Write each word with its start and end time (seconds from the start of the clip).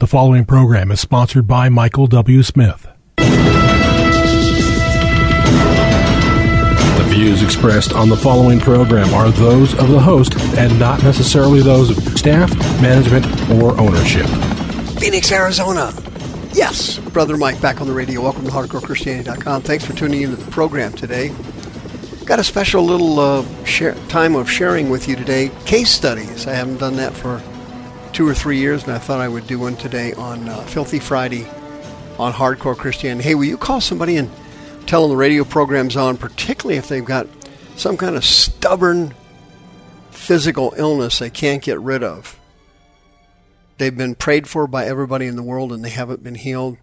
The 0.00 0.06
following 0.06 0.46
program 0.46 0.90
is 0.90 0.98
sponsored 0.98 1.46
by 1.46 1.68
Michael 1.68 2.06
W. 2.06 2.42
Smith. 2.42 2.88
The 3.18 3.26
views 7.08 7.42
expressed 7.42 7.92
on 7.92 8.08
the 8.08 8.16
following 8.16 8.60
program 8.60 9.12
are 9.12 9.30
those 9.30 9.74
of 9.74 9.90
the 9.90 10.00
host 10.00 10.40
and 10.56 10.78
not 10.78 11.02
necessarily 11.02 11.60
those 11.60 11.90
of 11.90 12.18
staff, 12.18 12.50
management, 12.80 13.26
or 13.60 13.78
ownership. 13.78 14.24
Phoenix, 14.98 15.30
Arizona. 15.30 15.92
Yes, 16.54 16.98
Brother 17.10 17.36
Mike 17.36 17.60
back 17.60 17.82
on 17.82 17.86
the 17.86 17.92
radio. 17.92 18.22
Welcome 18.22 18.46
to 18.46 18.50
HardcoreChristianity.com. 18.50 19.60
Thanks 19.60 19.84
for 19.84 19.92
tuning 19.92 20.22
into 20.22 20.36
the 20.36 20.50
program 20.50 20.94
today. 20.94 21.30
Got 22.24 22.38
a 22.38 22.44
special 22.44 22.82
little 22.82 23.20
uh, 23.20 23.44
share, 23.66 23.96
time 24.08 24.34
of 24.34 24.50
sharing 24.50 24.88
with 24.88 25.06
you 25.08 25.14
today. 25.14 25.50
Case 25.66 25.90
studies. 25.90 26.46
I 26.46 26.54
haven't 26.54 26.78
done 26.78 26.96
that 26.96 27.12
for 27.12 27.42
two 28.20 28.28
or 28.28 28.34
three 28.34 28.58
years, 28.58 28.82
and 28.84 28.92
I 28.92 28.98
thought 28.98 29.18
I 29.18 29.28
would 29.28 29.46
do 29.46 29.58
one 29.58 29.76
today 29.76 30.12
on 30.12 30.46
uh, 30.46 30.60
Filthy 30.64 30.98
Friday 30.98 31.46
on 32.18 32.34
Hardcore 32.34 32.76
Christianity. 32.76 33.26
Hey, 33.26 33.34
will 33.34 33.46
you 33.46 33.56
call 33.56 33.80
somebody 33.80 34.18
and 34.18 34.30
tell 34.86 35.00
them 35.00 35.12
the 35.12 35.16
radio 35.16 35.42
program's 35.42 35.96
on, 35.96 36.18
particularly 36.18 36.76
if 36.76 36.86
they've 36.86 37.02
got 37.02 37.26
some 37.76 37.96
kind 37.96 38.16
of 38.16 38.22
stubborn 38.22 39.14
physical 40.10 40.74
illness 40.76 41.18
they 41.18 41.30
can't 41.30 41.62
get 41.62 41.80
rid 41.80 42.02
of? 42.02 42.38
They've 43.78 43.96
been 43.96 44.14
prayed 44.14 44.46
for 44.46 44.66
by 44.66 44.84
everybody 44.84 45.26
in 45.26 45.36
the 45.36 45.42
world 45.42 45.72
and 45.72 45.82
they 45.82 45.88
haven't 45.88 46.22
been 46.22 46.34
healed. 46.34 46.76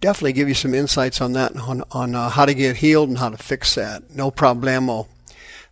Definitely 0.00 0.34
give 0.34 0.46
you 0.46 0.54
some 0.54 0.74
insights 0.74 1.20
on 1.20 1.32
that, 1.32 1.56
on, 1.56 1.82
on 1.90 2.14
uh, 2.14 2.28
how 2.28 2.46
to 2.46 2.54
get 2.54 2.76
healed 2.76 3.08
and 3.08 3.18
how 3.18 3.30
to 3.30 3.36
fix 3.36 3.74
that. 3.74 4.14
No 4.14 4.30
problemo. 4.30 5.08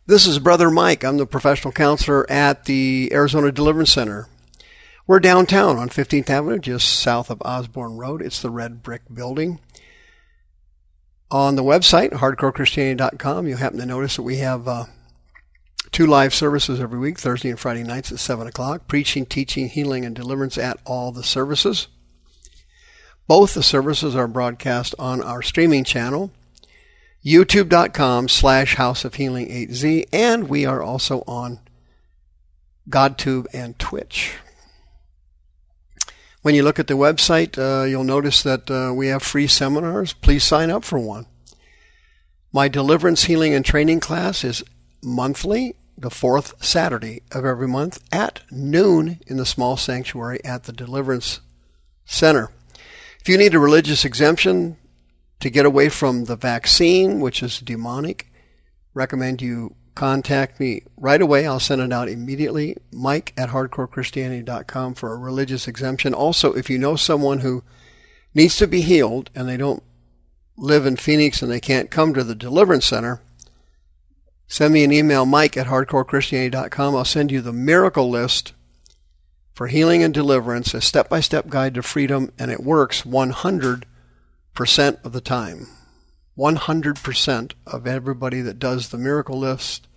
This 0.07 0.27
is 0.27 0.41
Brother 0.41 0.69
Mike. 0.69 1.05
I'm 1.05 1.17
the 1.17 1.27
professional 1.27 1.71
counselor 1.71 2.29
at 2.29 2.65
the 2.65 3.11
Arizona 3.13 3.53
Deliverance 3.53 3.93
Center. 3.93 4.27
We're 5.09 5.21
downtown 5.21 5.77
on 5.77 5.89
15th 5.89 6.29
Avenue, 6.29 6.59
just 6.59 6.99
south 6.99 7.31
of 7.31 7.41
Osborn 7.45 7.97
Road. 7.97 8.21
It's 8.21 8.43
the 8.43 8.51
red 8.51 8.83
brick 8.83 9.03
building. 9.13 9.61
On 11.31 11.55
the 11.55 11.63
website, 11.63 12.11
hardcorechristianity.com, 12.11 13.47
you 13.47 13.55
happen 13.55 13.79
to 13.79 13.87
notice 13.87 14.17
that 14.17 14.23
we 14.23 14.39
have 14.39 14.67
uh, 14.67 14.87
two 15.93 16.07
live 16.07 16.35
services 16.35 16.81
every 16.81 16.99
week, 16.99 17.21
Thursday 17.21 17.51
and 17.51 17.61
Friday 17.61 17.85
nights 17.85 18.11
at 18.11 18.19
7 18.19 18.49
o'clock, 18.49 18.89
preaching, 18.89 19.27
teaching, 19.27 19.69
healing, 19.69 20.05
and 20.05 20.17
deliverance 20.17 20.59
at 20.59 20.81
all 20.85 21.13
the 21.13 21.23
services. 21.23 21.87
Both 23.29 23.55
the 23.55 23.63
services 23.63 24.17
are 24.17 24.27
broadcast 24.27 24.97
on 24.99 25.23
our 25.23 25.41
streaming 25.41 25.85
channel, 25.85 26.33
youtube.com 27.25 28.27
slash 28.29 28.75
House 28.75 29.05
of 29.05 29.15
Healing 29.15 29.53
AZ, 29.53 29.85
and 30.13 30.49
we 30.49 30.67
are 30.67 30.83
also 30.83 31.23
on 31.29 31.61
GodTube 32.91 33.47
and 33.53 33.79
Twitch. 33.79 34.33
When 36.47 36.55
you 36.55 36.63
look 36.63 36.79
at 36.79 36.87
the 36.87 36.95
website, 36.95 37.59
uh, 37.59 37.87
you'll 37.87 38.05
notice 38.05 38.45
that 38.45 38.71
uh, 38.71 38.95
we 38.95 39.09
have 39.09 39.25
free 39.25 39.49
seminars. 39.49 40.13
Please 40.13 40.45
sign 40.45 40.71
up 40.71 40.85
for 40.85 40.97
one. 40.97 41.27
My 42.53 42.69
deliverance, 42.69 43.25
healing, 43.25 43.53
and 43.53 43.65
training 43.65 43.99
class 43.99 44.45
is 44.45 44.63
monthly, 45.03 45.75
the 45.99 46.09
fourth 46.09 46.55
Saturday 46.65 47.23
of 47.33 47.45
every 47.45 47.67
month 47.67 47.99
at 48.13 48.43
noon 48.49 49.19
in 49.27 49.39
the 49.39 49.45
small 49.45 49.77
sanctuary 49.77 50.39
at 50.45 50.63
the 50.63 50.73
Deliverance 50.73 51.41
Center. 52.05 52.53
If 53.21 53.29
you 53.29 53.37
need 53.39 53.57
a 53.57 53.59
religious 53.59 54.05
exemption 54.05 54.77
to 55.41 55.51
get 55.51 55.67
away 55.67 55.89
from 55.89 56.27
the 56.27 56.37
vaccine, 56.37 57.19
which 57.19 57.43
is 57.43 57.59
demonic, 57.59 58.31
recommend 58.95 59.43
you 59.43 59.75
contact 59.97 60.61
me 60.61 60.83
right 60.97 61.21
away. 61.21 61.47
I'll 61.47 61.59
send 61.59 61.81
it 61.81 61.93
out 61.93 62.09
immediately. 62.09 62.77
Mike 62.93 63.33
at 63.37 63.49
hardcorechristianity.com 63.49 64.95
for 64.95 65.13
a 65.13 65.19
religious 65.19 65.67
exemption. 65.67 66.15
Also, 66.15 66.53
if 66.53 66.71
you 66.71 66.79
know 66.79 66.95
someone 66.95 67.41
who 67.41 67.65
needs 68.33 68.57
to 68.59 68.69
be 68.69 68.83
healed 68.83 69.31
and 69.35 69.49
they 69.49 69.57
don't 69.57 69.83
live 70.57 70.87
in 70.87 70.95
Phoenix 70.97 71.43
and 71.43 71.51
they 71.51 71.59
can't 71.59 71.91
come 71.91 72.15
to 72.15 72.23
the 72.23 72.37
Deliverance 72.37 72.87
Center, 72.87 73.21
send 74.47 74.73
me 74.73 74.85
an 74.85 74.93
email, 74.93 75.27
mike 75.27 75.57
at 75.57 75.67
hardcorechristianity.com. 75.67 76.95
I'll 76.95 77.05
send 77.05 77.33
you 77.33 77.41
the 77.41 77.53
miracle 77.53 78.09
list 78.09 78.53
for 79.53 79.67
healing 79.67 80.03
and 80.03 80.13
deliverance, 80.13 80.75
a 80.75 80.81
step 80.83 81.09
by 81.09 81.21
step 81.21 81.49
guide 81.49 81.75
to 81.75 81.83
freedom, 81.83 82.31
and 82.39 82.51
it 82.51 82.63
works 82.63 83.03
100% 83.03 83.85
of 85.05 85.13
the 85.13 85.21
time. 85.23 85.67
100% 86.39 87.53
of 87.67 87.87
everybody 87.87 88.41
that 88.43 88.59
does 88.59 88.89
the 88.89 88.99
miracle 88.99 89.39
list 89.39 89.89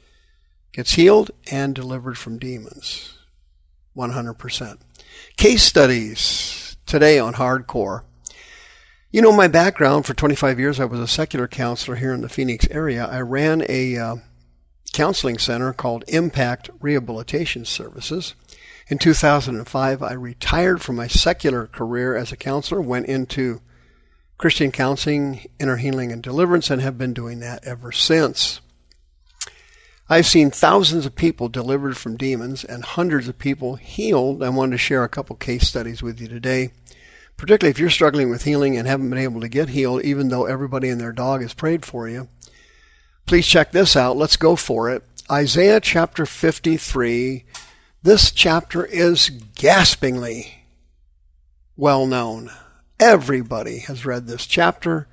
gets 0.72 0.94
healed 0.94 1.32
and 1.52 1.76
delivered 1.76 2.18
from 2.18 2.40
demons. 2.40 3.18
100%. 3.96 4.80
Case 5.38 5.64
studies 5.64 6.78
today 6.86 7.20
on 7.20 7.34
Hardcore. 7.34 8.04
You 9.12 9.22
know 9.22 9.32
my 9.32 9.48
background 9.48 10.06
for 10.06 10.14
25 10.14 10.60
years. 10.60 10.80
I 10.80 10.86
was 10.86 11.00
a 11.00 11.08
secular 11.08 11.48
counselor 11.48 11.98
here 11.98 12.14
in 12.14 12.22
the 12.22 12.30
Phoenix 12.30 12.68
area. 12.70 13.06
I 13.06 13.22
ran 13.22 13.66
a 13.68 13.98
uh, 13.98 14.16
counseling 14.94 15.40
center 15.40 15.74
called 15.74 16.04
Impact 16.08 16.70
Rehabilitation 16.80 17.66
Services. 17.66 18.36
In 18.88 18.98
2005, 18.98 20.04
I 20.04 20.14
retired 20.14 20.82
from 20.82 20.96
my 20.96 21.08
secular 21.08 21.68
career 21.68 22.16
as 22.16 22.32
a 22.32 22.38
counselor, 22.38 22.82
went 22.82 23.08
into 23.08 23.62
Christian 24.40 24.72
counseling, 24.72 25.46
inner 25.60 25.76
healing, 25.76 26.14
and 26.14 26.24
deliverance, 26.24 26.70
and 26.70 26.82
have 26.82 26.98
been 26.98 27.14
doing 27.14 27.42
that 27.42 27.62
ever 27.66 27.92
since. 27.92 28.62
I've 30.08 30.26
seen 30.26 30.50
thousands 30.50 31.06
of 31.06 31.14
people 31.14 31.50
delivered 31.50 31.98
from 31.98 32.16
demons 32.16 32.64
and 32.64 32.86
hundreds 32.86 33.28
of 33.28 33.38
people 33.38 33.76
healed. 33.76 34.42
I 34.42 34.48
wanted 34.48 34.72
to 34.72 34.78
share 34.78 35.04
a 35.04 35.10
couple 35.10 35.36
case 35.36 35.68
studies 35.68 36.02
with 36.02 36.22
you 36.22 36.30
today, 36.30 36.72
particularly 37.36 37.72
if 37.72 37.80
you're 37.80 37.90
struggling 37.90 38.30
with 38.30 38.46
healing 38.46 38.78
and 38.78 38.88
haven't 38.88 39.10
been 39.10 39.20
able 39.20 39.42
to 39.42 39.50
get 39.50 39.68
healed, 39.68 40.04
even 40.04 40.30
though 40.30 40.46
everybody 40.46 40.88
and 40.88 41.02
their 41.02 41.12
dog 41.12 41.42
has 41.42 41.54
prayed 41.54 41.86
for 41.86 42.08
you. 42.08 42.30
Please 43.26 43.46
check 43.46 43.74
this 43.74 43.98
out. 43.98 44.16
Let's 44.16 44.38
go 44.38 44.56
for 44.56 44.90
it. 44.90 45.04
Isaiah 45.30 45.82
chapter 45.82 46.26
53. 46.26 47.44
This 48.02 48.32
chapter 48.32 48.86
is 48.86 49.30
gaspingly 49.30 50.64
well 51.76 52.08
known. 52.08 52.50
Everybody 53.00 53.80
has 53.80 54.06
read 54.06 54.28
this 54.28 54.46
chapter. 54.46 55.08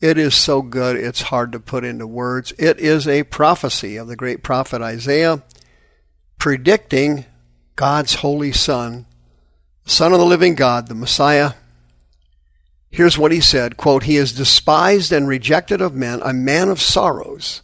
It 0.00 0.18
is 0.18 0.34
so 0.34 0.62
good, 0.62 0.96
it's 0.96 1.22
hard 1.22 1.52
to 1.52 1.60
put 1.60 1.84
into 1.84 2.06
words. 2.06 2.52
It 2.58 2.78
is 2.78 3.08
a 3.08 3.24
prophecy 3.24 3.96
of 3.96 4.06
the 4.06 4.14
great 4.14 4.44
prophet 4.44 4.80
Isaiah 4.80 5.42
predicting 6.38 7.26
God's 7.74 8.14
holy 8.14 8.52
Son, 8.52 9.06
Son 9.84 10.12
of 10.12 10.20
the 10.20 10.24
living 10.24 10.54
God, 10.54 10.86
the 10.86 10.94
Messiah. 10.94 11.52
Here's 12.90 13.18
what 13.18 13.32
he 13.32 13.40
said, 13.40 13.76
quote, 13.76 14.04
He 14.04 14.16
is 14.16 14.32
despised 14.32 15.12
and 15.12 15.26
rejected 15.26 15.80
of 15.80 15.94
men, 15.94 16.20
a 16.22 16.32
man 16.32 16.68
of 16.68 16.80
sorrows 16.80 17.62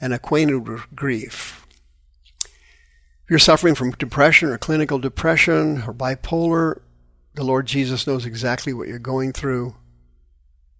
and 0.00 0.12
acquainted 0.12 0.68
with 0.68 0.82
grief. 0.94 1.66
If 2.44 3.30
you're 3.30 3.38
suffering 3.38 3.74
from 3.74 3.90
depression 3.92 4.48
or 4.48 4.58
clinical 4.58 4.98
depression 4.98 5.82
or 5.86 5.92
bipolar, 5.92 6.80
the 7.38 7.44
Lord 7.44 7.66
Jesus 7.66 8.04
knows 8.04 8.26
exactly 8.26 8.72
what 8.72 8.88
you're 8.88 8.98
going 8.98 9.32
through. 9.32 9.76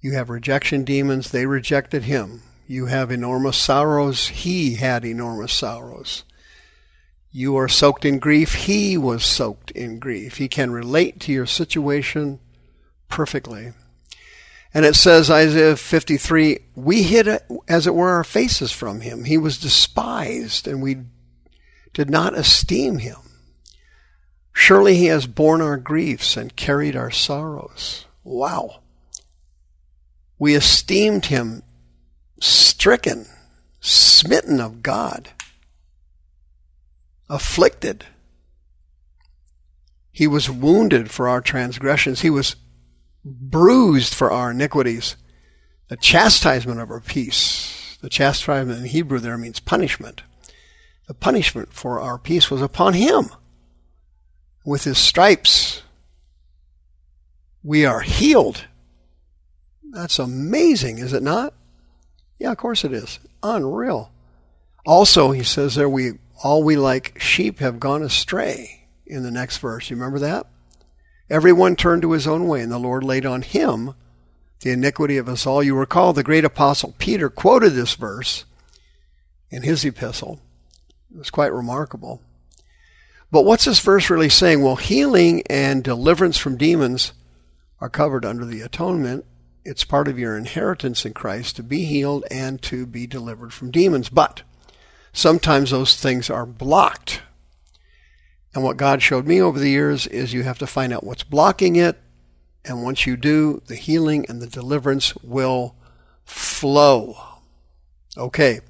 You 0.01 0.15
have 0.15 0.29
rejection 0.29 0.83
demons, 0.83 1.31
they 1.31 1.47
rejected 1.47 2.03
him. 2.03 2.43
You 2.67 2.87
have 2.87 3.13
enormous 3.13 3.57
sorrows, 3.57 4.27
he 4.27 4.75
had 4.75 5.05
enormous 5.05 5.53
sorrows. 5.53 6.25
You 7.31 7.57
are 7.59 7.69
soaked 7.69 8.05
in 8.05 8.19
grief, 8.19 8.55
he 8.55 8.99
was 8.99 9.25
soaked 9.25 9.71
in 9.71 10.01
grief. 10.01 10.39
He 10.39 10.49
can 10.49 10.73
relate 10.73 11.21
to 11.21 11.33
your 11.33 11.47
situation 11.47 12.41
perfectly. 13.09 13.73
And 14.75 14.85
it 14.85 14.97
says, 14.97 15.31
Isaiah 15.31 15.77
53, 15.77 16.59
we 16.75 17.05
hid, 17.05 17.39
as 17.69 17.87
it 17.87 17.95
were, 17.95 18.11
our 18.11 18.25
faces 18.25 18.73
from 18.73 19.01
him. 19.01 19.23
He 19.23 19.39
was 19.39 19.61
despised, 19.61 20.67
and 20.67 20.83
we 20.83 21.05
did 21.95 22.11
not 22.11 22.37
esteem 22.37 22.99
him. 22.99 23.19
Surely 24.61 24.97
he 24.97 25.07
has 25.07 25.29
borne 25.29 25.63
our 25.63 25.77
griefs 25.77 26.37
and 26.37 26.57
carried 26.57 26.97
our 26.97 27.13
sorrows. 27.13 28.06
Wow. 28.25 28.81
We 30.37 30.56
esteemed 30.56 31.27
him 31.27 31.62
stricken, 32.41 33.27
smitten 33.81 34.61
of 34.61 34.82
God, 34.82 35.29
afflicted. 37.31 38.05
He 40.11 40.27
was 40.27 40.50
wounded 40.50 41.09
for 41.09 41.29
our 41.29 41.41
transgressions. 41.41 42.23
He 42.23 42.29
was 42.29 42.56
bruised 43.25 44.12
for 44.12 44.32
our 44.32 44.50
iniquities. 44.50 45.15
The 45.87 45.97
chastisement 45.97 46.81
of 46.81 46.91
our 46.91 47.00
peace. 47.00 47.97
The 48.03 48.11
chastisement 48.11 48.81
in 48.81 48.87
Hebrew 48.87 49.21
there 49.21 49.38
means 49.38 49.61
punishment. 49.61 50.23
The 51.06 51.15
punishment 51.15 51.73
for 51.73 52.00
our 52.00 52.19
peace 52.19 52.50
was 52.50 52.61
upon 52.61 52.94
him 52.94 53.31
with 54.64 54.84
his 54.84 54.99
stripes, 54.99 55.82
we 57.62 57.84
are 57.84 58.00
healed. 58.00 58.64
That's 59.90 60.19
amazing, 60.19 60.99
is 60.99 61.12
it 61.12 61.22
not? 61.22 61.55
Yeah, 62.38 62.52
of 62.52 62.58
course 62.58 62.84
it 62.84 62.93
is. 62.93 63.19
Unreal. 63.43 64.12
Also, 64.87 65.32
he 65.32 65.43
says 65.43 65.75
there, 65.75 65.88
we 65.88 66.12
all 66.43 66.62
we 66.62 66.76
like 66.76 67.20
sheep 67.20 67.58
have 67.58 67.81
gone 67.81 68.02
astray 68.02 68.87
in 69.06 69.22
the 69.22 69.31
next 69.31 69.58
verse. 69.58 69.90
You 69.90 69.96
remember 69.96 70.20
that? 70.20 70.46
Everyone 71.28 71.76
turned 71.76 72.02
to 72.02 72.12
his 72.12 72.26
own 72.26 72.46
way, 72.46 72.62
and 72.62 72.72
the 72.72 72.78
Lord 72.78 73.05
laid 73.05 73.26
on 73.26 73.43
him 73.43 73.94
the 74.60 74.70
iniquity 74.70 75.19
of 75.19 75.28
us 75.28 75.46
all. 75.46 75.62
You 75.62 75.76
recall 75.76 76.12
the 76.12 76.22
great 76.22 76.44
apostle 76.44 76.94
Peter 76.99 77.28
quoted 77.28 77.70
this 77.70 77.94
verse 77.94 78.44
in 79.50 79.62
his 79.62 79.84
epistle. 79.84 80.40
It 81.10 81.19
was 81.19 81.31
quite 81.31 81.52
remarkable. 81.52 82.22
But 83.31 83.45
what's 83.45 83.67
this 83.67 83.81
verse 83.81 84.09
really 84.09 84.31
saying? 84.31 84.63
Well, 84.63 84.77
healing 84.77 85.43
and 85.51 85.85
deliverance 85.85 86.39
from 86.39 86.57
demons 86.57 87.13
are 87.81 87.91
covered 87.91 88.25
under 88.25 88.45
the 88.45 88.63
atonement. 88.63 89.27
It's 89.65 89.85
part 89.85 90.09
of 90.09 90.19
your 90.19 90.37
inheritance 90.37 91.05
in 91.05 91.13
Christ 91.13 91.57
to 91.57 91.63
be 91.63 91.85
healed 91.85 92.25
and 92.31 92.61
to 92.63 92.87
be 92.87 93.07
delivered 93.07 93.53
from 93.53 93.71
demons. 93.71 94.09
But 94.09 94.43
sometimes 95.13 95.71
those 95.71 95.97
things 95.97 96.31
are 96.31 96.47
blocked. 96.47 97.21
And 98.55 98.65
what 98.65 98.79
God 98.79 99.03
showed 99.03 99.27
me 99.27 99.43
over 99.43 99.59
the 99.59 99.69
years 99.69 100.07
is 100.07 100.33
you 100.33 100.43
have 100.45 100.59
to 100.61 100.67
find 100.67 100.93
out 100.93 101.05
what's 101.05 101.23
blocking 101.23 101.77
it. 101.77 101.99
And 102.65 102.83
once 102.83 103.07
you 103.07 103.17
do, 103.17 103.63
the 103.67 103.77
healing 103.77 104.25
and 104.29 104.41
the 104.41 104.47
deliverance 104.47 105.15
will 105.17 105.77
flow. 106.25 107.17
Okay 108.17 108.61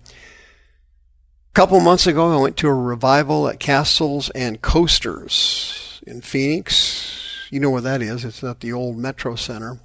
couple 1.59 1.81
months 1.81 2.07
ago, 2.07 2.31
I 2.31 2.41
went 2.41 2.57
to 2.59 2.69
a 2.69 2.73
revival 2.73 3.49
at 3.49 3.59
Castles 3.59 4.31
and 4.31 4.63
Coasters 4.63 6.01
in 6.07 6.21
Phoenix. 6.21 7.49
You 7.51 7.59
know 7.59 7.71
where 7.71 7.81
that 7.81 8.01
is. 8.01 8.25
It's 8.25 8.45
at 8.45 8.61
the 8.61 8.73
old 8.73 8.97
Metro 8.97 9.35
Center. 9.35 9.81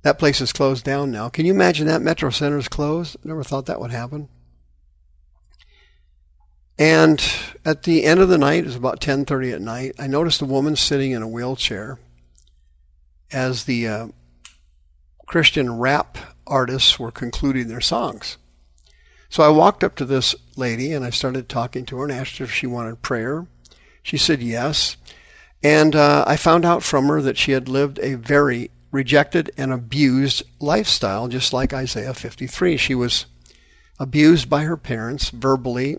That 0.00 0.18
place 0.18 0.40
is 0.40 0.50
closed 0.50 0.86
down 0.86 1.10
now. 1.10 1.28
Can 1.28 1.44
you 1.44 1.52
imagine 1.52 1.88
that 1.88 2.00
Metro 2.00 2.30
Center 2.30 2.56
is 2.56 2.68
closed? 2.68 3.18
Never 3.22 3.44
thought 3.44 3.66
that 3.66 3.80
would 3.80 3.90
happen. 3.90 4.30
And 6.78 7.22
at 7.66 7.82
the 7.82 8.04
end 8.04 8.20
of 8.20 8.30
the 8.30 8.38
night, 8.38 8.60
it 8.60 8.68
was 8.68 8.74
about 8.74 9.02
10:30 9.02 9.52
at 9.52 9.60
night. 9.60 9.94
I 9.98 10.06
noticed 10.06 10.40
a 10.40 10.46
woman 10.46 10.74
sitting 10.74 11.10
in 11.10 11.20
a 11.20 11.28
wheelchair 11.28 11.98
as 13.30 13.64
the 13.64 13.86
uh, 13.86 14.08
Christian 15.26 15.76
rap 15.78 16.16
artists 16.46 16.98
were 16.98 17.12
concluding 17.12 17.68
their 17.68 17.82
songs. 17.82 18.38
So 19.28 19.42
I 19.42 19.48
walked 19.48 19.84
up 19.84 19.94
to 19.96 20.04
this 20.04 20.34
lady 20.56 20.92
and 20.92 21.04
I 21.04 21.10
started 21.10 21.48
talking 21.48 21.84
to 21.86 21.98
her 21.98 22.04
and 22.04 22.12
asked 22.12 22.38
her 22.38 22.44
if 22.44 22.52
she 22.52 22.66
wanted 22.66 23.02
prayer. 23.02 23.46
She 24.02 24.16
said 24.16 24.42
yes. 24.42 24.96
And 25.62 25.94
uh, 25.94 26.24
I 26.26 26.36
found 26.36 26.64
out 26.64 26.82
from 26.82 27.06
her 27.08 27.20
that 27.22 27.36
she 27.36 27.52
had 27.52 27.68
lived 27.68 27.98
a 28.00 28.14
very 28.14 28.70
rejected 28.90 29.50
and 29.56 29.72
abused 29.72 30.42
lifestyle, 30.60 31.28
just 31.28 31.52
like 31.52 31.74
Isaiah 31.74 32.14
53. 32.14 32.76
She 32.76 32.94
was 32.94 33.26
abused 33.98 34.48
by 34.48 34.62
her 34.62 34.76
parents 34.76 35.30
verbally. 35.30 35.98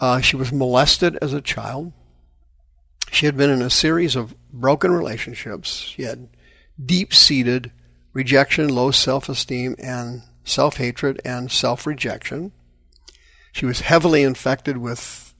Uh, 0.00 0.20
she 0.20 0.36
was 0.36 0.52
molested 0.52 1.16
as 1.22 1.32
a 1.32 1.40
child. 1.40 1.92
She 3.12 3.26
had 3.26 3.36
been 3.36 3.50
in 3.50 3.62
a 3.62 3.70
series 3.70 4.16
of 4.16 4.34
broken 4.50 4.90
relationships. 4.90 5.76
She 5.76 6.02
had 6.02 6.28
deep 6.84 7.14
seated 7.14 7.70
rejection, 8.12 8.68
low 8.68 8.90
self 8.90 9.28
esteem, 9.28 9.76
and 9.78 10.22
self 10.44 10.76
hatred, 10.76 11.20
and 11.24 11.50
self 11.50 11.86
rejection. 11.86 12.52
She 13.52 13.66
was 13.66 13.80
heavily 13.80 14.22
infected 14.22 14.78
with 14.78 15.34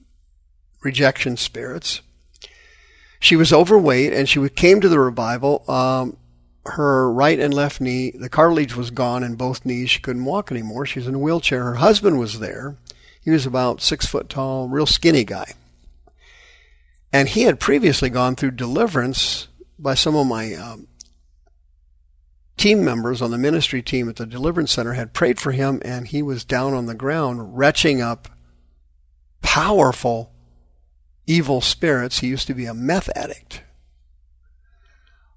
rejection 0.83 1.37
spirits. 1.37 2.01
She 3.19 3.35
was 3.35 3.53
overweight, 3.53 4.13
and 4.13 4.27
she 4.27 4.47
came 4.49 4.81
to 4.81 4.89
the 4.89 4.99
revival. 4.99 5.63
Um, 5.69 6.17
her 6.65 7.11
right 7.11 7.39
and 7.39 7.53
left 7.53 7.81
knee, 7.81 8.11
the 8.11 8.29
cartilage 8.29 8.75
was 8.75 8.91
gone 8.91 9.23
in 9.23 9.35
both 9.35 9.65
knees. 9.65 9.89
She 9.89 9.99
couldn't 9.99 10.25
walk 10.25 10.51
anymore. 10.51 10.85
She 10.85 10.99
was 10.99 11.07
in 11.07 11.15
a 11.15 11.19
wheelchair. 11.19 11.63
Her 11.63 11.75
husband 11.75 12.19
was 12.19 12.39
there. 12.39 12.77
He 13.21 13.31
was 13.31 13.45
about 13.45 13.81
six 13.81 14.05
foot 14.05 14.29
tall, 14.29 14.67
real 14.67 14.85
skinny 14.85 15.23
guy. 15.23 15.53
And 17.11 17.29
he 17.29 17.43
had 17.43 17.59
previously 17.59 18.09
gone 18.09 18.35
through 18.35 18.51
deliverance 18.51 19.47
by 19.77 19.93
some 19.93 20.15
of 20.15 20.27
my 20.27 20.53
um, 20.55 20.87
team 22.57 22.83
members 22.83 23.21
on 23.21 23.31
the 23.31 23.37
ministry 23.37 23.81
team 23.81 24.09
at 24.09 24.15
the 24.15 24.25
Deliverance 24.25 24.71
Center 24.71 24.93
had 24.93 25.13
prayed 25.13 25.39
for 25.39 25.51
him, 25.51 25.81
and 25.83 26.07
he 26.07 26.21
was 26.21 26.45
down 26.45 26.73
on 26.73 26.85
the 26.85 26.93
ground, 26.93 27.57
retching 27.57 28.01
up 28.01 28.29
powerful 29.41 30.31
evil 31.25 31.61
spirits. 31.61 32.19
He 32.19 32.27
used 32.27 32.47
to 32.47 32.53
be 32.53 32.65
a 32.65 32.73
meth 32.73 33.09
addict. 33.15 33.63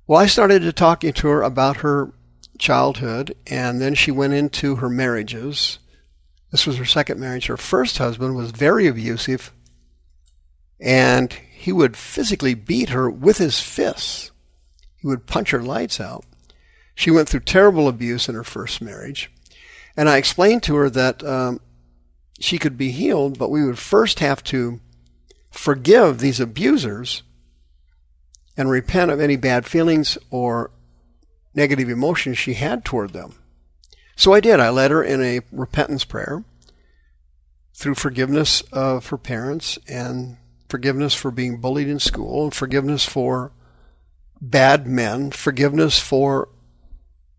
Well, 0.06 0.20
I 0.20 0.26
started 0.26 0.62
to 0.62 0.72
talking 0.72 1.12
to 1.14 1.28
her 1.28 1.42
about 1.42 1.78
her 1.78 2.12
childhood, 2.58 3.36
and 3.46 3.80
then 3.80 3.94
she 3.94 4.10
went 4.10 4.34
into 4.34 4.76
her 4.76 4.88
marriages. 4.88 5.78
This 6.52 6.66
was 6.66 6.76
her 6.76 6.84
second 6.84 7.18
marriage. 7.18 7.46
Her 7.46 7.56
first 7.56 7.98
husband 7.98 8.36
was 8.36 8.52
very 8.52 8.86
abusive, 8.86 9.52
and 10.80 11.32
he 11.32 11.72
would 11.72 11.96
physically 11.96 12.54
beat 12.54 12.90
her 12.90 13.10
with 13.10 13.38
his 13.38 13.60
fists. 13.60 14.30
He 14.96 15.08
would 15.08 15.26
punch 15.26 15.50
her 15.50 15.62
lights 15.62 16.00
out. 16.00 16.24
She 16.96 17.10
went 17.10 17.28
through 17.28 17.40
terrible 17.40 17.88
abuse 17.88 18.28
in 18.28 18.34
her 18.34 18.42
first 18.42 18.80
marriage. 18.80 19.30
And 19.96 20.08
I 20.08 20.16
explained 20.16 20.62
to 20.64 20.74
her 20.76 20.90
that 20.90 21.22
um, 21.22 21.60
she 22.40 22.58
could 22.58 22.76
be 22.76 22.90
healed, 22.90 23.38
but 23.38 23.50
we 23.50 23.64
would 23.64 23.78
first 23.78 24.18
have 24.20 24.42
to 24.44 24.80
forgive 25.50 26.18
these 26.18 26.40
abusers 26.40 27.22
and 28.56 28.70
repent 28.70 29.10
of 29.10 29.20
any 29.20 29.36
bad 29.36 29.66
feelings 29.66 30.16
or 30.30 30.70
negative 31.54 31.90
emotions 31.90 32.38
she 32.38 32.54
had 32.54 32.84
toward 32.84 33.12
them. 33.12 33.34
So 34.16 34.32
I 34.32 34.40
did. 34.40 34.58
I 34.58 34.70
led 34.70 34.90
her 34.90 35.04
in 35.04 35.22
a 35.22 35.42
repentance 35.52 36.04
prayer 36.04 36.44
through 37.74 37.94
forgiveness 37.94 38.62
of 38.72 39.08
her 39.08 39.18
parents 39.18 39.78
and 39.86 40.38
forgiveness 40.70 41.12
for 41.12 41.30
being 41.30 41.60
bullied 41.60 41.88
in 41.88 41.98
school 41.98 42.44
and 42.44 42.54
forgiveness 42.54 43.04
for 43.04 43.52
bad 44.40 44.86
men, 44.86 45.30
forgiveness 45.30 45.98
for 45.98 46.48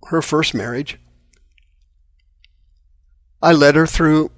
her 0.05 0.21
first 0.21 0.53
marriage. 0.53 0.99
I 3.41 3.51
led 3.51 3.75
her 3.75 3.85
through 3.85 4.31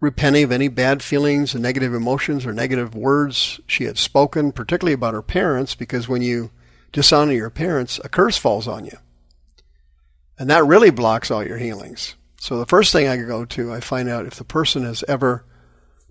repenting 0.00 0.44
of 0.44 0.52
any 0.52 0.68
bad 0.68 1.02
feelings 1.02 1.54
and 1.54 1.62
negative 1.62 1.92
emotions 1.92 2.46
or 2.46 2.52
negative 2.52 2.94
words 2.94 3.60
she 3.66 3.84
had 3.84 3.98
spoken, 3.98 4.52
particularly 4.52 4.94
about 4.94 5.14
her 5.14 5.22
parents, 5.22 5.74
because 5.74 6.08
when 6.08 6.22
you 6.22 6.50
dishonor 6.92 7.32
your 7.32 7.50
parents, 7.50 8.00
a 8.04 8.08
curse 8.08 8.36
falls 8.36 8.68
on 8.68 8.84
you. 8.84 8.96
And 10.38 10.48
that 10.50 10.64
really 10.64 10.90
blocks 10.90 11.30
all 11.30 11.44
your 11.44 11.58
healings. 11.58 12.14
So 12.40 12.58
the 12.58 12.66
first 12.66 12.92
thing 12.92 13.08
I 13.08 13.16
go 13.16 13.44
to, 13.44 13.72
I 13.72 13.80
find 13.80 14.08
out 14.08 14.26
if 14.26 14.36
the 14.36 14.44
person 14.44 14.84
has 14.84 15.02
ever 15.08 15.44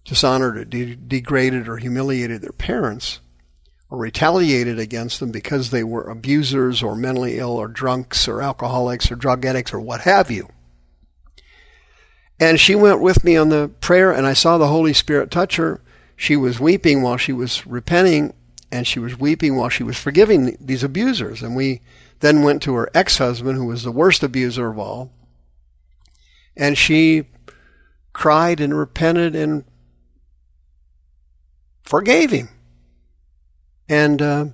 dishonored 0.03 0.57
or 0.57 0.65
de- 0.65 0.95
degraded 0.95 1.69
or 1.69 1.77
humiliated 1.77 2.41
their 2.41 2.51
parents, 2.51 3.21
or 3.89 3.97
retaliated 3.97 4.79
against 4.79 5.19
them 5.19 5.31
because 5.31 5.69
they 5.69 5.83
were 5.83 6.09
abusers 6.09 6.83
or 6.83 6.95
mentally 6.95 7.37
ill 7.37 7.51
or 7.51 7.67
drunks 7.67 8.27
or 8.27 8.41
alcoholics 8.41 9.11
or 9.11 9.15
drug 9.15 9.45
addicts 9.45 9.73
or 9.73 9.79
what 9.79 10.01
have 10.01 10.29
you. 10.29 10.49
And 12.39 12.59
she 12.59 12.75
went 12.75 13.01
with 13.01 13.23
me 13.23 13.35
on 13.35 13.49
the 13.49 13.71
prayer, 13.81 14.11
and 14.11 14.27
I 14.27 14.33
saw 14.33 14.57
the 14.57 14.67
Holy 14.67 14.93
Spirit 14.93 15.31
touch 15.31 15.55
her. 15.55 15.81
She 16.15 16.35
was 16.35 16.59
weeping 16.59 17.01
while 17.01 17.17
she 17.17 17.33
was 17.33 17.65
repenting, 17.65 18.33
and 18.71 18.85
she 18.85 18.99
was 18.99 19.17
weeping 19.17 19.55
while 19.55 19.69
she 19.69 19.83
was 19.83 19.97
forgiving 19.97 20.55
these 20.59 20.83
abusers. 20.83 21.41
And 21.41 21.55
we 21.55 21.81
then 22.19 22.43
went 22.43 22.61
to 22.63 22.75
her 22.75 22.91
ex 22.93 23.17
husband, 23.17 23.57
who 23.57 23.65
was 23.65 23.83
the 23.83 23.91
worst 23.91 24.21
abuser 24.21 24.69
of 24.69 24.77
all, 24.77 25.11
and 26.55 26.77
she 26.77 27.25
cried 28.13 28.59
and 28.59 28.77
repented 28.77 29.35
and 29.35 29.63
forgave 31.83 32.31
him. 32.31 32.49
And 33.89 34.21
uh, 34.21 34.45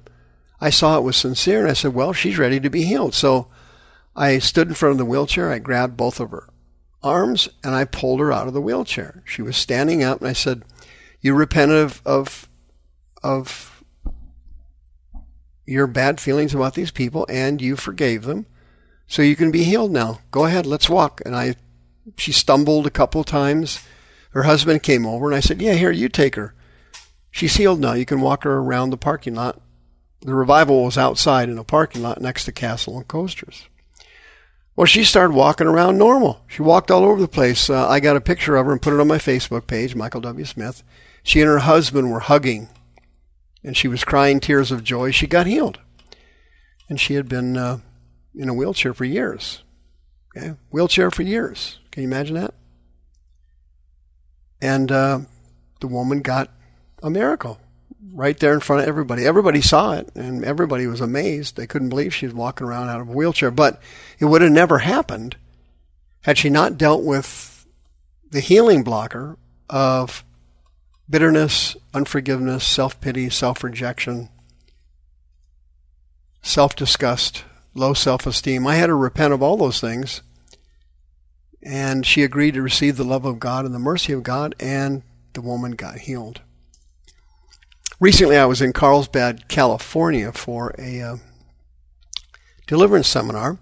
I 0.61 0.69
saw 0.69 0.97
it 0.97 1.03
was 1.03 1.17
sincere, 1.17 1.61
and 1.61 1.69
I 1.69 1.73
said, 1.73 1.93
Well, 1.93 2.13
she's 2.13 2.37
ready 2.37 2.59
to 2.59 2.69
be 2.69 2.83
healed. 2.83 3.13
So 3.13 3.47
I 4.15 4.39
stood 4.39 4.67
in 4.67 4.73
front 4.73 4.93
of 4.93 4.97
the 4.97 5.05
wheelchair. 5.05 5.51
I 5.51 5.59
grabbed 5.59 5.97
both 5.97 6.19
of 6.19 6.31
her 6.31 6.49
arms 7.03 7.49
and 7.63 7.75
I 7.75 7.85
pulled 7.85 8.19
her 8.21 8.31
out 8.31 8.47
of 8.47 8.53
the 8.53 8.61
wheelchair. 8.61 9.23
She 9.25 9.41
was 9.41 9.57
standing 9.57 10.03
up, 10.03 10.19
and 10.19 10.27
I 10.27 10.33
said, 10.33 10.63
You 11.21 11.35
repented 11.35 11.77
of, 11.77 12.01
of, 12.05 12.49
of 13.21 13.83
your 15.65 15.87
bad 15.87 16.19
feelings 16.19 16.53
about 16.53 16.73
these 16.73 16.91
people, 16.91 17.25
and 17.29 17.61
you 17.61 17.75
forgave 17.75 18.23
them. 18.23 18.45
So 19.07 19.21
you 19.21 19.35
can 19.35 19.51
be 19.51 19.63
healed 19.63 19.91
now. 19.91 20.19
Go 20.31 20.45
ahead, 20.45 20.65
let's 20.65 20.89
walk. 20.89 21.21
And 21.25 21.35
I, 21.35 21.55
she 22.17 22.31
stumbled 22.31 22.87
a 22.87 22.91
couple 22.91 23.23
times. 23.23 23.85
Her 24.31 24.43
husband 24.43 24.81
came 24.81 25.05
over, 25.05 25.27
and 25.27 25.35
I 25.35 25.41
said, 25.41 25.61
Yeah, 25.61 25.73
here, 25.73 25.91
you 25.91 26.09
take 26.09 26.35
her. 26.35 26.55
She's 27.33 27.55
healed 27.55 27.79
now. 27.79 27.93
You 27.93 28.05
can 28.05 28.21
walk 28.21 28.43
her 28.43 28.59
around 28.59 28.91
the 28.91 28.97
parking 28.97 29.33
lot. 29.33 29.59
The 30.21 30.35
revival 30.35 30.85
was 30.85 30.99
outside 30.99 31.49
in 31.49 31.57
a 31.57 31.63
parking 31.63 32.03
lot 32.03 32.21
next 32.21 32.45
to 32.45 32.51
Castle 32.51 32.95
and 32.95 33.07
Coasters. 33.07 33.67
Well, 34.75 34.85
she 34.85 35.03
started 35.03 35.33
walking 35.33 35.65
around 35.65 35.97
normal. 35.97 36.43
She 36.47 36.61
walked 36.61 36.91
all 36.91 37.03
over 37.03 37.19
the 37.19 37.27
place. 37.27 37.71
Uh, 37.71 37.89
I 37.89 37.99
got 37.99 38.15
a 38.15 38.21
picture 38.21 38.55
of 38.55 38.67
her 38.67 38.71
and 38.71 38.81
put 38.81 38.93
it 38.93 38.99
on 38.99 39.07
my 39.07 39.17
Facebook 39.17 39.65
page, 39.65 39.95
Michael 39.95 40.21
W. 40.21 40.45
Smith. 40.45 40.83
She 41.23 41.41
and 41.41 41.49
her 41.49 41.57
husband 41.57 42.11
were 42.11 42.19
hugging, 42.19 42.69
and 43.63 43.75
she 43.75 43.87
was 43.87 44.03
crying 44.03 44.39
tears 44.39 44.71
of 44.71 44.83
joy. 44.83 45.09
She 45.09 45.25
got 45.25 45.47
healed. 45.47 45.79
And 46.87 47.01
she 47.01 47.15
had 47.15 47.27
been 47.27 47.57
uh, 47.57 47.79
in 48.35 48.47
a 48.47 48.53
wheelchair 48.53 48.93
for 48.93 49.05
years. 49.05 49.63
Okay? 50.37 50.53
Wheelchair 50.69 51.09
for 51.09 51.23
years. 51.23 51.79
Can 51.89 52.03
you 52.03 52.09
imagine 52.09 52.35
that? 52.35 52.53
And 54.61 54.91
uh, 54.91 55.21
the 55.81 55.87
woman 55.87 56.21
got 56.21 56.51
a 57.03 57.09
miracle. 57.09 57.59
right 58.11 58.37
there 58.39 58.53
in 58.53 58.59
front 58.59 58.81
of 58.83 58.87
everybody. 58.87 59.25
Everybody 59.25 59.61
saw 59.61 59.93
it, 59.93 60.09
and 60.15 60.43
everybody 60.45 60.87
was 60.87 61.01
amazed. 61.01 61.55
They 61.55 61.67
couldn't 61.67 61.89
believe 61.89 62.13
she 62.13 62.27
was 62.27 62.35
walking 62.35 62.67
around 62.67 62.89
out 62.89 63.01
of 63.01 63.09
a 63.09 63.11
wheelchair. 63.11 63.51
But 63.51 63.81
it 64.19 64.25
would 64.25 64.41
have 64.41 64.51
never 64.51 64.79
happened 64.79 65.35
had 66.21 66.37
she 66.37 66.49
not 66.49 66.77
dealt 66.77 67.03
with 67.03 67.65
the 68.29 68.39
healing 68.39 68.83
blocker 68.83 69.37
of 69.69 70.23
bitterness, 71.09 71.75
unforgiveness, 71.93 72.63
self 72.65 72.99
pity, 73.01 73.29
self 73.29 73.63
rejection, 73.63 74.29
self 76.41 76.75
disgust, 76.75 77.45
low 77.73 77.93
self 77.93 78.27
esteem. 78.27 78.67
I 78.67 78.75
had 78.75 78.87
to 78.87 78.95
repent 78.95 79.33
of 79.33 79.41
all 79.41 79.57
those 79.57 79.81
things. 79.81 80.21
And 81.65 82.05
she 82.05 82.23
agreed 82.23 82.55
to 82.55 82.61
receive 82.61 82.97
the 82.97 83.05
love 83.05 83.25
of 83.25 83.39
God 83.39 83.65
and 83.65 83.73
the 83.73 83.79
mercy 83.79 84.11
of 84.11 84.21
God, 84.21 84.53
and 84.59 85.01
the 85.31 85.41
woman 85.41 85.71
got 85.71 85.97
healed. 85.97 86.41
Recently, 88.03 88.35
I 88.35 88.47
was 88.47 88.61
in 88.61 88.73
Carlsbad, 88.73 89.47
California 89.47 90.33
for 90.33 90.75
a 90.77 90.99
uh, 90.99 91.17
deliverance 92.67 93.07
seminar, 93.07 93.59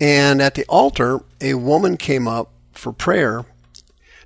and 0.00 0.40
at 0.40 0.54
the 0.54 0.64
altar, 0.64 1.20
a 1.42 1.52
woman 1.52 1.98
came 1.98 2.26
up 2.26 2.50
for 2.72 2.90
prayer. 2.90 3.44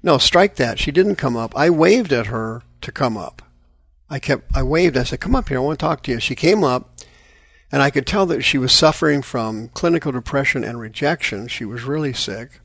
No, 0.04 0.19
strike 0.19 0.54
that. 0.54 0.78
She 0.78 0.92
didn't 0.92 1.16
come 1.16 1.37
up. 1.37 1.52
I 1.57 1.69
waved 1.69 2.12
at 2.12 2.28
her 2.28 2.62
to 2.83 2.92
come 2.92 3.16
up. 3.16 3.42
I 4.09 4.21
kept, 4.21 4.57
I 4.57 4.62
waved. 4.62 4.97
I 4.97 5.02
said, 5.02 5.19
"Come 5.19 5.35
up 5.35 5.49
here. 5.49 5.59
I 5.59 5.62
want 5.62 5.80
to 5.80 5.85
talk 5.85 6.04
to 6.04 6.12
you." 6.12 6.21
She 6.21 6.37
came 6.37 6.62
up, 6.62 7.00
and 7.73 7.83
I 7.83 7.90
could 7.90 8.07
tell 8.07 8.26
that 8.26 8.42
she 8.42 8.57
was 8.57 8.71
suffering 8.71 9.21
from 9.21 9.66
clinical 9.71 10.12
depression 10.12 10.62
and 10.62 10.78
rejection. 10.78 11.49
She 11.49 11.64
was 11.64 11.83
really 11.83 12.12
sick. 12.12 12.61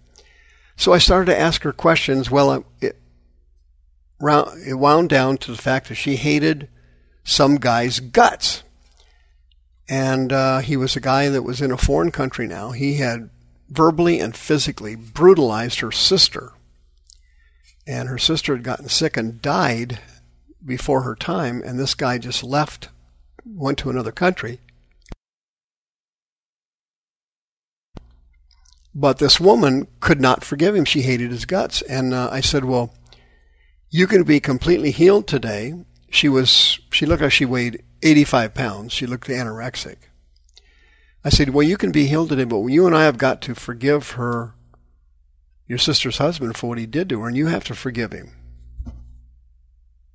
So 0.77 0.93
I 0.93 0.99
started 0.99 1.31
to 1.31 1.39
ask 1.39 1.63
her 1.63 1.73
questions. 1.73 2.29
Well, 2.29 2.63
it, 2.79 2.95
it 4.21 4.75
wound 4.75 5.09
down 5.09 5.37
to 5.39 5.51
the 5.51 5.57
fact 5.57 5.87
that 5.87 5.95
she 5.95 6.17
hated 6.17 6.69
some 7.25 7.55
guy's 7.55 7.99
guts. 7.99 8.63
And 9.89 10.31
uh, 10.31 10.59
he 10.59 10.77
was 10.77 10.95
a 10.95 11.01
guy 11.01 11.27
that 11.27 11.43
was 11.43 11.61
in 11.61 11.71
a 11.71 11.77
foreign 11.77 12.11
country 12.11 12.47
now. 12.47 12.71
He 12.71 12.95
had 12.95 13.29
verbally 13.67 14.19
and 14.19 14.35
physically 14.35 14.95
brutalized 14.95 15.79
her 15.81 15.91
sister. 15.91 16.53
And 17.85 18.07
her 18.07 18.17
sister 18.17 18.55
had 18.55 18.63
gotten 18.63 18.87
sick 18.87 19.17
and 19.17 19.41
died 19.41 19.99
before 20.63 21.01
her 21.01 21.15
time. 21.15 21.61
And 21.63 21.77
this 21.77 21.93
guy 21.93 22.17
just 22.17 22.43
left, 22.43 22.89
went 23.45 23.77
to 23.79 23.89
another 23.89 24.11
country. 24.11 24.59
But 28.93 29.19
this 29.19 29.39
woman 29.39 29.87
could 29.99 30.21
not 30.21 30.43
forgive 30.43 30.73
him. 30.73 30.85
She 30.85 31.01
hated 31.01 31.29
his 31.29 31.45
guts. 31.45 31.81
And 31.83 32.13
uh, 32.13 32.29
I 32.31 32.39
said, 32.39 32.65
Well, 32.65 32.93
you 33.89 34.07
can 34.07 34.23
be 34.23 34.39
completely 34.39 34.91
healed 34.91 35.27
today 35.27 35.73
she 36.15 36.29
was 36.29 36.79
she 36.91 37.05
looked 37.05 37.21
like 37.21 37.31
she 37.31 37.45
weighed 37.45 37.83
85 38.01 38.53
pounds. 38.53 38.93
She 38.93 39.05
looked 39.05 39.27
anorexic. 39.27 39.97
I 41.23 41.29
said, 41.29 41.49
"Well, 41.49 41.67
you 41.67 41.77
can 41.77 41.91
be 41.91 42.07
healed 42.07 42.29
today, 42.29 42.45
but 42.45 42.65
you 42.67 42.87
and 42.87 42.95
I 42.95 43.03
have 43.03 43.17
got 43.17 43.41
to 43.41 43.55
forgive 43.55 44.11
her, 44.11 44.53
your 45.67 45.77
sister's 45.77 46.19
husband, 46.19 46.55
for 46.55 46.69
what 46.69 46.77
he 46.77 46.85
did 46.85 47.09
to 47.09 47.21
her, 47.21 47.27
and 47.27 47.35
you 47.35 47.47
have 47.47 47.65
to 47.65 47.75
forgive 47.75 48.13
him." 48.13 48.31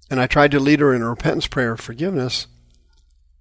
And 0.08 0.20
I 0.20 0.26
tried 0.26 0.52
to 0.52 0.60
lead 0.60 0.80
her 0.80 0.94
in 0.94 1.02
a 1.02 1.08
repentance 1.08 1.46
prayer 1.46 1.72
of 1.72 1.80
forgiveness, 1.80 2.46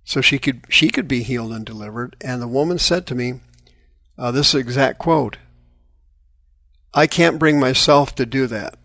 so 0.03 0.19
she 0.19 0.37
could 0.37 0.65
she 0.69 0.89
could 0.89 1.07
be 1.07 1.23
healed 1.23 1.53
and 1.53 1.65
delivered. 1.65 2.15
And 2.21 2.41
the 2.41 2.47
woman 2.47 2.77
said 2.77 3.07
to 3.07 3.15
me, 3.15 3.39
uh, 4.17 4.31
"This 4.31 4.53
exact 4.53 4.99
quote: 4.99 5.37
I 6.93 7.07
can't 7.07 7.39
bring 7.39 7.59
myself 7.59 8.15
to 8.15 8.25
do 8.25 8.47
that." 8.47 8.77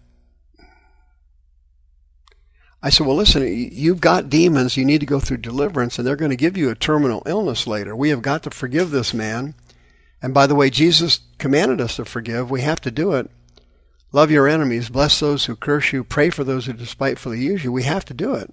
I 2.85 2.91
said, 2.91 3.07
well, 3.07 3.17
listen, 3.17 3.71
you've 3.73 4.03
got 4.03 4.29
demons. 4.29 4.77
You 4.77 4.85
need 4.85 5.01
to 5.01 5.07
go 5.07 5.19
through 5.19 5.39
deliverance, 5.39 5.99
and 5.99 6.07
they're 6.07 6.17
going 6.17 6.33
to 6.33 6.37
give 6.37 6.55
you 6.55 6.69
a 6.69 6.75
terminal 6.75 7.23
illness 7.25 7.67
later. 7.67 7.97
We 7.97 8.11
have 8.11 8.21
got 8.21 8.43
to 8.43 8.51
forgive 8.51 8.91
this 8.91 9.15
man. 9.15 9.55
And 10.21 10.35
by 10.35 10.47
the 10.47 10.55
way, 10.55 10.69
Jesus 10.69 11.21
commanded 11.39 11.81
us 11.81 11.97
to 11.97 12.05
forgive. 12.05 12.51
We 12.51 12.61
have 12.61 12.83
to 12.83 12.91
do 12.91 13.15
it. 13.15 13.31
Love 14.13 14.31
your 14.31 14.47
enemies. 14.47 14.91
Bless 14.91 15.19
those 15.19 15.47
who 15.47 15.57
curse 15.57 15.95
you. 15.95 16.05
Pray 16.05 16.29
for 16.29 16.45
those 16.45 16.67
who 16.67 16.75
despitefully 16.75 17.41
use 17.41 17.65
you. 17.65 17.73
We 17.73 17.85
have 17.85 18.05
to 18.05 18.15
do 18.15 18.35
it. 18.35 18.53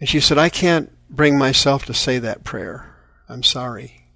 And 0.00 0.08
she 0.08 0.18
said, 0.18 0.36
I 0.36 0.48
can't 0.48 0.90
bring 1.08 1.38
myself 1.38 1.84
to 1.84 1.94
say 1.94 2.18
that 2.18 2.42
prayer. 2.42 2.96
I'm 3.28 3.44
sorry. 3.44 4.08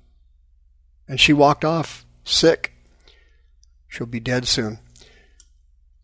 And 1.06 1.20
she 1.20 1.32
walked 1.32 1.64
off 1.64 2.04
sick. 2.24 2.72
She'll 3.86 4.08
be 4.08 4.18
dead 4.18 4.48
soon. 4.48 4.80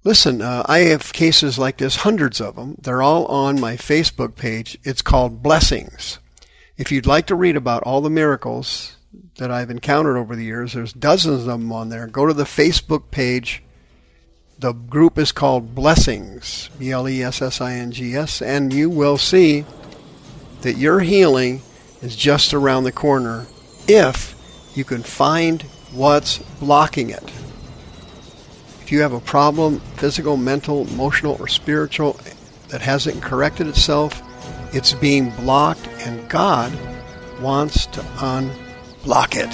Listen, 0.04 0.42
uh, 0.42 0.64
I 0.66 0.80
have 0.80 1.12
cases 1.12 1.58
like 1.58 1.76
this, 1.76 1.96
hundreds 1.96 2.40
of 2.40 2.56
them. 2.56 2.76
They're 2.82 3.02
all 3.02 3.24
on 3.26 3.60
my 3.60 3.76
Facebook 3.76 4.34
page. 4.34 4.76
It's 4.82 5.00
called 5.00 5.44
Blessings. 5.44 6.18
If 6.76 6.90
you'd 6.90 7.06
like 7.06 7.26
to 7.26 7.36
read 7.36 7.56
about 7.56 7.84
all 7.84 8.00
the 8.00 8.10
miracles 8.10 8.96
that 9.36 9.52
I've 9.52 9.70
encountered 9.70 10.16
over 10.16 10.34
the 10.34 10.44
years, 10.44 10.72
there's 10.72 10.92
dozens 10.92 11.42
of 11.42 11.46
them 11.46 11.70
on 11.70 11.88
there. 11.88 12.08
Go 12.08 12.26
to 12.26 12.34
the 12.34 12.42
Facebook 12.42 13.12
page. 13.12 13.62
The 14.58 14.72
group 14.72 15.18
is 15.18 15.30
called 15.30 15.72
Blessings, 15.74 16.68
B 16.80 16.90
L 16.90 17.08
E 17.08 17.22
S 17.22 17.40
S 17.40 17.60
I 17.60 17.74
N 17.74 17.92
G 17.92 18.16
S, 18.16 18.42
and 18.42 18.72
you 18.72 18.90
will 18.90 19.18
see 19.18 19.64
that 20.62 20.76
your 20.76 20.98
healing 20.98 21.62
is 22.00 22.16
just 22.16 22.52
around 22.52 22.84
the 22.84 22.92
corner 22.92 23.46
if 23.86 24.34
you 24.74 24.82
can 24.82 25.04
find 25.04 25.62
what's 25.92 26.38
blocking 26.58 27.10
it 27.10 27.32
you 28.92 29.00
have 29.00 29.14
a 29.14 29.20
problem, 29.20 29.80
physical, 29.96 30.36
mental, 30.36 30.86
emotional, 30.88 31.36
or 31.40 31.48
spiritual, 31.48 32.20
that 32.68 32.80
hasn't 32.82 33.22
corrected 33.22 33.66
itself, 33.66 34.22
it's 34.74 34.92
being 34.92 35.30
blocked, 35.30 35.86
and 36.06 36.28
God 36.28 36.72
wants 37.40 37.86
to 37.86 38.00
unblock 38.00 39.34
it. 39.34 39.50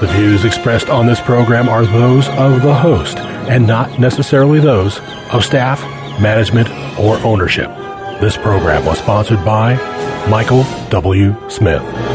The 0.00 0.12
views 0.12 0.44
expressed 0.44 0.88
on 0.88 1.06
this 1.06 1.20
program 1.20 1.68
are 1.68 1.86
those 1.86 2.28
of 2.28 2.62
the 2.62 2.74
host 2.74 3.18
and 3.18 3.66
not 3.66 3.98
necessarily 3.98 4.60
those 4.60 5.00
of 5.32 5.44
staff, 5.44 5.80
management, 6.20 6.68
or 6.98 7.16
ownership. 7.18 7.68
This 8.20 8.36
program 8.36 8.84
was 8.84 8.98
sponsored 8.98 9.44
by 9.44 9.76
Michael 10.28 10.64
W. 10.88 11.34
Smith. 11.50 12.13